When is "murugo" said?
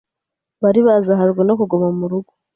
1.99-2.31